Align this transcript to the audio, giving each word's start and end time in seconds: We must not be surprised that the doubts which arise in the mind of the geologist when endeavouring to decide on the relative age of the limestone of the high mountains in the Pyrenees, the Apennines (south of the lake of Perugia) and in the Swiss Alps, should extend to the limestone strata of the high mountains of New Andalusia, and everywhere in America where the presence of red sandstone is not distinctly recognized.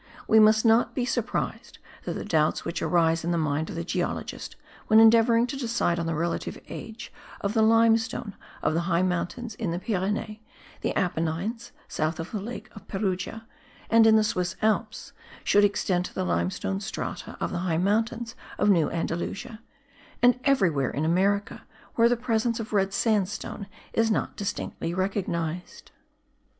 We 0.27 0.39
must 0.39 0.65
not 0.65 0.95
be 0.95 1.05
surprised 1.05 1.77
that 2.05 2.13
the 2.13 2.25
doubts 2.25 2.65
which 2.65 2.81
arise 2.81 3.23
in 3.23 3.29
the 3.29 3.37
mind 3.37 3.69
of 3.69 3.75
the 3.75 3.83
geologist 3.83 4.55
when 4.87 4.99
endeavouring 4.99 5.45
to 5.45 5.55
decide 5.55 5.99
on 5.99 6.07
the 6.07 6.15
relative 6.15 6.59
age 6.69 7.13
of 7.41 7.53
the 7.53 7.61
limestone 7.61 8.35
of 8.63 8.73
the 8.73 8.79
high 8.89 9.03
mountains 9.03 9.53
in 9.53 9.69
the 9.69 9.77
Pyrenees, 9.77 10.39
the 10.81 10.95
Apennines 10.97 11.71
(south 11.87 12.19
of 12.19 12.31
the 12.31 12.41
lake 12.41 12.67
of 12.75 12.87
Perugia) 12.87 13.45
and 13.91 14.07
in 14.07 14.15
the 14.15 14.23
Swiss 14.23 14.55
Alps, 14.63 15.13
should 15.43 15.63
extend 15.63 16.05
to 16.05 16.15
the 16.15 16.25
limestone 16.25 16.79
strata 16.79 17.37
of 17.39 17.51
the 17.51 17.59
high 17.59 17.77
mountains 17.77 18.33
of 18.57 18.71
New 18.71 18.89
Andalusia, 18.89 19.59
and 20.19 20.39
everywhere 20.43 20.89
in 20.89 21.05
America 21.05 21.61
where 21.93 22.09
the 22.09 22.17
presence 22.17 22.59
of 22.59 22.73
red 22.73 22.91
sandstone 22.91 23.67
is 23.93 24.09
not 24.09 24.35
distinctly 24.35 24.95
recognized. 24.95 25.91